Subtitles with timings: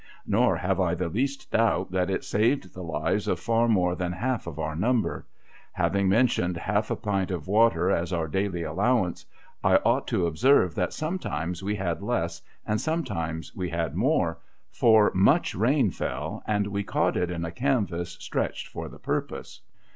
[0.25, 4.11] Nor have I the least doubt that it saved the lives of fixr more than
[4.13, 5.27] half our number.
[5.73, 9.23] Having mentioned half a i)int of water as our daily allowance,
[9.63, 14.39] I ought to observe that sometimes we had less, and sometimes we had more;
[14.71, 19.61] for much rain fell, and we caught it in a canvas stretched for the purpose.